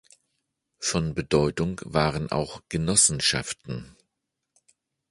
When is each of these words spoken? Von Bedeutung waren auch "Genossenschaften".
Von 0.79 1.13
Bedeutung 1.13 1.79
waren 1.85 2.31
auch 2.31 2.63
"Genossenschaften". 2.69 3.95